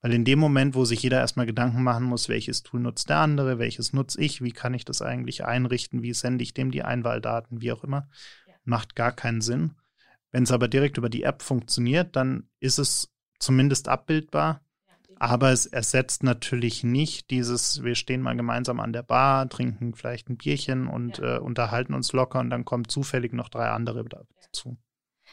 [0.00, 3.18] Weil in dem Moment, wo sich jeder erstmal Gedanken machen muss, welches Tool nutzt der
[3.18, 6.82] andere, welches nutze ich, wie kann ich das eigentlich einrichten, wie sende ich dem die
[6.82, 8.08] Einwahldaten, wie auch immer,
[8.46, 8.54] ja.
[8.64, 9.76] macht gar keinen Sinn.
[10.32, 14.60] Wenn es aber direkt über die App funktioniert, dann ist es zumindest abbildbar.
[15.18, 20.28] Aber es ersetzt natürlich nicht dieses, wir stehen mal gemeinsam an der Bar, trinken vielleicht
[20.28, 21.36] ein Bierchen und ja.
[21.36, 24.76] äh, unterhalten uns locker und dann kommen zufällig noch drei andere dazu.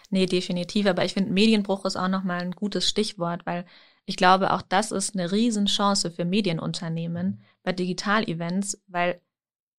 [0.09, 0.85] Nee, definitiv.
[0.85, 3.65] Aber ich finde, Medienbruch ist auch nochmal ein gutes Stichwort, weil
[4.05, 9.21] ich glaube, auch das ist eine Riesenchance für Medienunternehmen bei Digital-Events, weil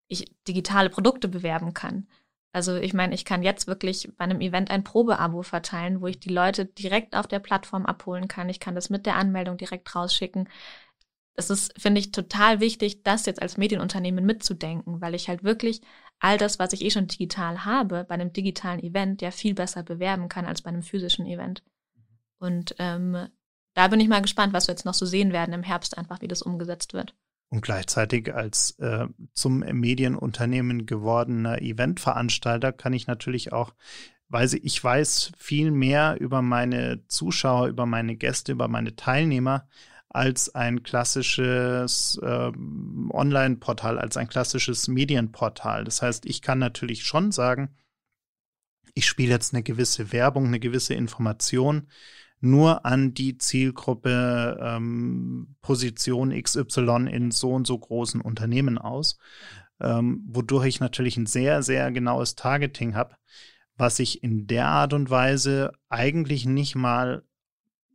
[0.09, 2.09] ich digitale Produkte bewerben kann.
[2.55, 6.21] Also ich meine, ich kann jetzt wirklich bei einem Event ein Probeabo verteilen, wo ich
[6.21, 8.49] die Leute direkt auf der Plattform abholen kann.
[8.49, 10.49] Ich kann das mit der Anmeldung direkt rausschicken.
[11.35, 15.81] Das ist, finde ich, total wichtig, das jetzt als Medienunternehmen mitzudenken, weil ich halt wirklich
[16.21, 19.83] all das, was ich eh schon digital habe, bei einem digitalen Event ja viel besser
[19.83, 21.65] bewerben kann als bei einem physischen Event.
[22.39, 23.31] Und ähm,
[23.75, 26.21] da bin ich mal gespannt, was wir jetzt noch so sehen werden im Herbst, einfach
[26.21, 27.17] wie das umgesetzt wird.
[27.55, 33.75] Und gleichzeitig als äh, zum Medienunternehmen gewordener Eventveranstalter kann ich natürlich auch,
[34.29, 39.69] weil ich weiß viel mehr über meine Zuschauer, über meine Gäste, über meine Teilnehmer
[40.09, 42.51] als ein klassisches äh,
[43.11, 45.85] Online-Portal, als ein klassisches Medienportal.
[45.85, 47.77] Das heißt, ich kann natürlich schon sagen,
[48.95, 51.87] ich spiele jetzt eine gewisse Werbung, eine gewisse Information
[52.45, 59.19] nur an die Zielgruppe ähm, Position XY in so und so großen Unternehmen aus,
[59.81, 63.17] ähm, wodurch ich natürlich ein sehr, sehr genaues Targeting habe,
[63.77, 67.25] was ich in der Art und Weise eigentlich nicht mal,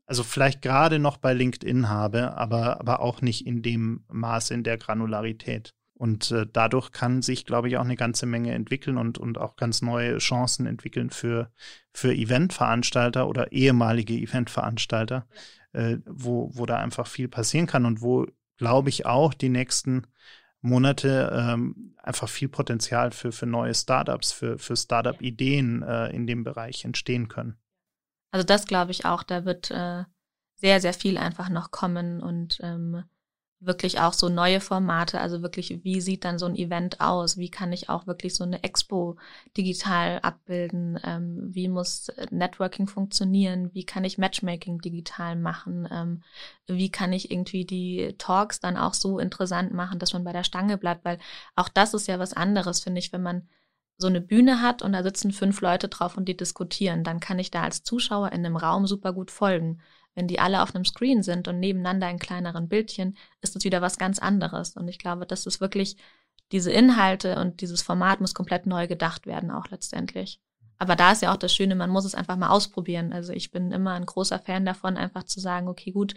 [0.06, 4.64] also vielleicht gerade noch bei LinkedIn habe, aber, aber auch nicht in dem Maße, in
[4.64, 5.74] der Granularität.
[6.00, 9.58] Und äh, dadurch kann sich, glaube ich, auch eine ganze Menge entwickeln und, und auch
[9.58, 11.52] ganz neue Chancen entwickeln für,
[11.94, 15.28] für Eventveranstalter oder ehemalige Eventveranstalter,
[15.74, 20.08] äh, wo, wo da einfach viel passieren kann und wo, glaube ich, auch die nächsten
[20.62, 26.46] Monate ähm, einfach viel Potenzial für, für neue Startups, für, für Startup-Ideen äh, in dem
[26.46, 27.58] Bereich entstehen können.
[28.32, 30.06] Also das glaube ich auch, da wird äh,
[30.56, 33.04] sehr, sehr viel einfach noch kommen und ähm,
[33.62, 37.38] wirklich auch so neue Formate, also wirklich, wie sieht dann so ein Event aus?
[37.38, 39.18] Wie kann ich auch wirklich so eine Expo
[39.58, 40.98] digital abbilden?
[41.04, 43.70] Ähm, wie muss Networking funktionieren?
[43.74, 45.88] Wie kann ich Matchmaking digital machen?
[45.92, 46.24] Ähm,
[46.68, 50.46] wie kann ich irgendwie die Talks dann auch so interessant machen, dass man bei der
[50.46, 51.04] Stange bleibt?
[51.04, 51.20] Weil
[51.56, 53.48] auch das ist ja was anderes, finde ich, wenn man
[53.98, 57.38] so eine Bühne hat und da sitzen fünf Leute drauf und die diskutieren, dann kann
[57.38, 59.82] ich da als Zuschauer in einem Raum super gut folgen.
[60.16, 63.82] Wenn die alle auf einem Screen sind und nebeneinander in kleineren Bildchen, ist das wieder
[63.82, 64.76] was ganz anderes.
[64.76, 65.98] Und ich glaube, das ist wirklich
[66.52, 70.42] diese Inhalte und dieses Format muss komplett neu gedacht werden, auch letztendlich.
[70.78, 73.14] Aber da ist ja auch das Schöne, man muss es einfach mal ausprobieren.
[73.14, 76.16] Also ich bin immer ein großer Fan davon, einfach zu sagen, okay, gut,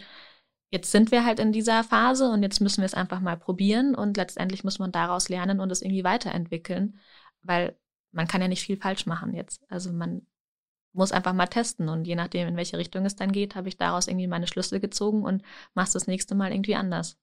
[0.71, 3.93] jetzt sind wir halt in dieser Phase und jetzt müssen wir es einfach mal probieren
[3.93, 6.99] und letztendlich muss man daraus lernen und es irgendwie weiterentwickeln,
[7.43, 7.77] weil
[8.11, 9.61] man kann ja nicht viel falsch machen jetzt.
[9.69, 10.25] Also man
[10.93, 13.77] muss einfach mal testen und je nachdem, in welche Richtung es dann geht, habe ich
[13.77, 17.17] daraus irgendwie meine Schlüssel gezogen und mach's das nächste Mal irgendwie anders.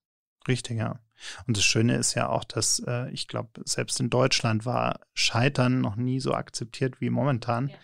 [0.48, 1.00] Richtig, ja.
[1.46, 5.80] Und das Schöne ist ja auch, dass äh, ich glaube, selbst in Deutschland war Scheitern
[5.80, 7.68] noch nie so akzeptiert wie momentan.
[7.68, 7.76] Ja.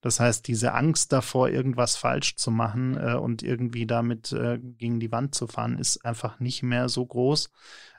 [0.00, 5.00] Das heißt, diese Angst davor, irgendwas falsch zu machen äh, und irgendwie damit äh, gegen
[5.00, 7.50] die Wand zu fahren, ist einfach nicht mehr so groß,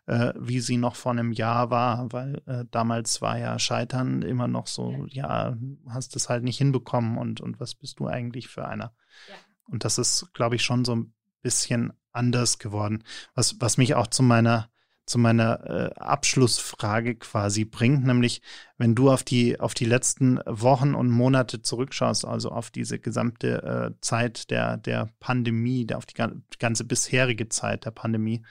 [0.08, 4.48] äh, wie sie noch vor einem Jahr war, weil äh, damals war ja Scheitern immer
[4.48, 5.58] noch so, ja,
[5.90, 8.94] hast es halt nicht hinbekommen und, und was bist du eigentlich für einer?
[9.28, 9.36] Ja.
[9.68, 14.08] Und das ist, glaube ich, schon so ein bisschen anders geworden, was, was mich auch
[14.08, 14.70] zu meiner
[15.06, 18.42] zu meiner äh, Abschlussfrage quasi bringt, nämlich
[18.80, 23.62] wenn du auf die auf die letzten Wochen und Monate zurückschaust, also auf diese gesamte
[23.62, 26.16] äh, Zeit der der Pandemie, auf die
[26.58, 28.44] ganze bisherige Zeit der Pandemie,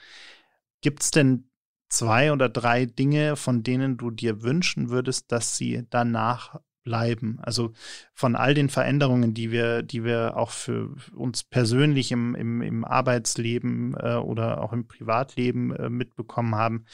[0.85, 1.49] Gibt es denn
[1.89, 7.39] zwei oder drei Dinge, von denen du dir wünschen würdest, dass sie danach bleiben?
[7.41, 7.73] Also
[8.13, 12.85] von all den Veränderungen, die wir, die wir auch für uns persönlich im, im, im
[12.85, 16.85] Arbeitsleben äh, oder auch im Privatleben äh, mitbekommen haben.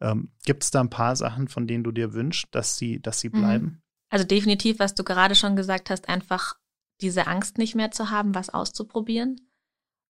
[0.00, 3.20] Ähm, Gibt es da ein paar Sachen, von denen du dir wünschst, dass sie, dass
[3.20, 3.38] sie mhm.
[3.38, 3.82] bleiben?
[4.10, 6.54] Also definitiv, was du gerade schon gesagt hast, einfach
[7.00, 9.36] diese Angst nicht mehr zu haben, was auszuprobieren.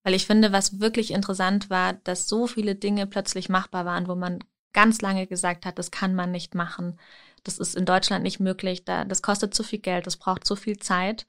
[0.07, 4.15] Weil ich finde, was wirklich interessant war, dass so viele Dinge plötzlich machbar waren, wo
[4.15, 4.39] man
[4.71, 6.97] ganz lange gesagt hat, das kann man nicht machen.
[7.43, 8.85] Das ist in Deutschland nicht möglich.
[8.85, 10.07] Da, das kostet zu viel Geld.
[10.07, 11.27] Das braucht zu viel Zeit.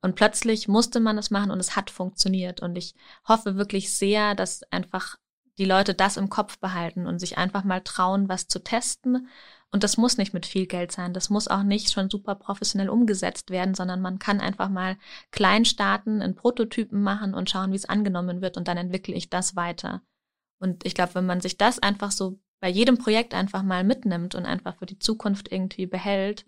[0.00, 2.60] Und plötzlich musste man es machen und es hat funktioniert.
[2.60, 2.94] Und ich
[3.26, 5.16] hoffe wirklich sehr, dass einfach
[5.58, 9.26] die Leute das im Kopf behalten und sich einfach mal trauen, was zu testen
[9.72, 11.12] und das muss nicht mit viel Geld sein.
[11.12, 14.96] Das muss auch nicht schon super professionell umgesetzt werden, sondern man kann einfach mal
[15.30, 19.30] klein starten, einen Prototypen machen und schauen, wie es angenommen wird und dann entwickle ich
[19.30, 20.02] das weiter.
[20.58, 24.34] Und ich glaube, wenn man sich das einfach so bei jedem Projekt einfach mal mitnimmt
[24.34, 26.44] und einfach für die Zukunft irgendwie behält,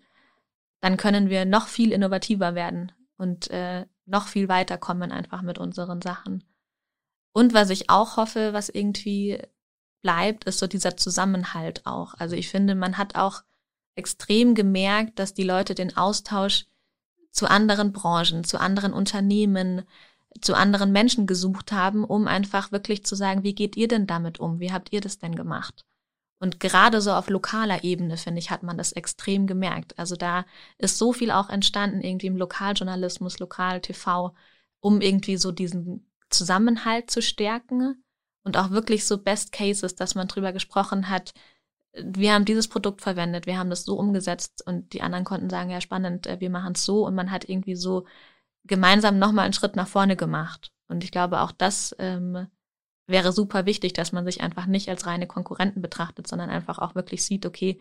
[0.81, 6.01] dann können wir noch viel innovativer werden und äh, noch viel weiterkommen einfach mit unseren
[6.01, 6.43] Sachen.
[7.31, 9.41] Und was ich auch hoffe, was irgendwie
[10.03, 12.13] bleibt, ist so dieser Zusammenhalt auch.
[12.19, 13.41] Also ich finde, man hat auch
[13.95, 16.65] extrem gemerkt, dass die Leute den Austausch
[17.31, 19.83] zu anderen Branchen, zu anderen Unternehmen,
[20.41, 24.39] zu anderen Menschen gesucht haben, um einfach wirklich zu sagen, wie geht ihr denn damit
[24.39, 24.59] um?
[24.59, 25.85] Wie habt ihr das denn gemacht?
[26.39, 29.97] Und gerade so auf lokaler Ebene, finde ich, hat man das extrem gemerkt.
[29.97, 30.45] Also da
[30.77, 34.35] ist so viel auch entstanden, irgendwie im Lokaljournalismus, Lokal-TV,
[34.81, 38.02] um irgendwie so diesen Zusammenhalt zu stärken
[38.43, 41.33] und auch wirklich so Best Cases, dass man drüber gesprochen hat,
[41.93, 45.69] wir haben dieses Produkt verwendet, wir haben das so umgesetzt und die anderen konnten sagen,
[45.69, 48.05] ja spannend, äh, wir machen es so und man hat irgendwie so
[48.65, 50.71] gemeinsam nochmal einen Schritt nach vorne gemacht.
[50.87, 52.47] Und ich glaube, auch das ähm,
[53.07, 56.95] wäre super wichtig, dass man sich einfach nicht als reine Konkurrenten betrachtet, sondern einfach auch
[56.95, 57.79] wirklich sieht, okay,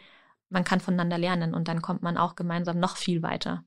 [0.51, 3.65] man kann voneinander lernen und dann kommt man auch gemeinsam noch viel weiter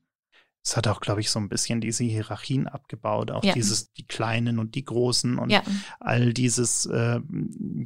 [0.66, 3.52] es hat auch, glaube ich, so ein bisschen diese Hierarchien abgebaut, auch ja.
[3.52, 5.62] dieses, die Kleinen und die Großen und ja.
[6.00, 7.20] all dieses, äh,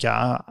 [0.00, 0.46] ja,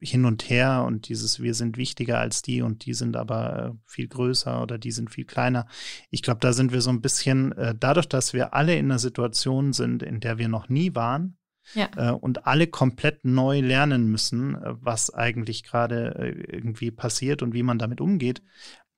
[0.00, 3.78] hin und her und dieses, wir sind wichtiger als die und die sind aber äh,
[3.84, 5.66] viel größer oder die sind viel kleiner.
[6.08, 8.98] Ich glaube, da sind wir so ein bisschen, äh, dadurch, dass wir alle in einer
[8.98, 11.36] Situation sind, in der wir noch nie waren,
[11.72, 11.88] ja.
[11.96, 17.54] Äh, und alle komplett neu lernen müssen, äh, was eigentlich gerade äh, irgendwie passiert und
[17.54, 18.42] wie man damit umgeht,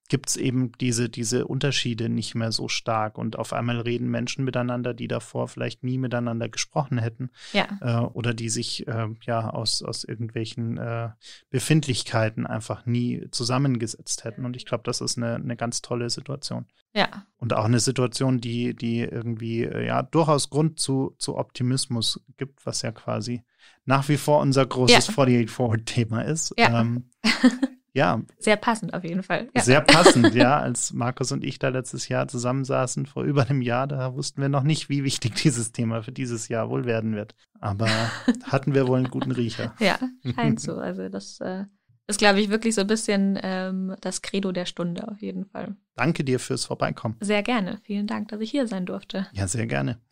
[0.09, 3.19] gibt es eben diese, diese Unterschiede nicht mehr so stark.
[3.19, 7.31] Und auf einmal reden Menschen miteinander, die davor vielleicht nie miteinander gesprochen hätten.
[7.53, 7.67] Ja.
[7.81, 11.11] Äh, oder die sich äh, ja aus, aus irgendwelchen äh,
[11.51, 14.45] Befindlichkeiten einfach nie zusammengesetzt hätten.
[14.45, 16.67] Und ich glaube, das ist eine, eine ganz tolle Situation.
[16.95, 17.27] Ja.
[17.37, 22.65] Und auch eine Situation, die, die irgendwie äh, ja durchaus Grund zu, zu Optimismus gibt,
[22.65, 23.43] was ja quasi
[23.85, 25.13] nach wie vor unser großes ja.
[25.13, 26.55] 48 Forward-Thema ist.
[26.59, 26.81] Ja.
[26.81, 27.11] Ähm,
[27.97, 28.21] Ja.
[28.39, 29.49] Sehr passend auf jeden Fall.
[29.57, 29.63] Ja.
[29.63, 30.59] Sehr passend, ja.
[30.61, 34.51] Als Markus und ich da letztes Jahr zusammensaßen, vor über einem Jahr, da wussten wir
[34.51, 37.35] noch nicht, wie wichtig dieses Thema für dieses Jahr wohl werden wird.
[37.59, 37.89] Aber
[38.45, 39.75] hatten wir wohl einen guten Riecher.
[39.79, 39.99] Ja,
[40.35, 40.77] scheint so.
[40.77, 41.65] Also das äh,
[42.07, 45.75] ist, glaube ich, wirklich so ein bisschen ähm, das Credo der Stunde auf jeden Fall.
[45.95, 47.17] Danke dir fürs Vorbeikommen.
[47.21, 47.81] Sehr gerne.
[47.85, 49.27] Vielen Dank, dass ich hier sein durfte.
[49.33, 50.03] Ja, sehr gerne.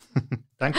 [0.57, 0.79] Danke.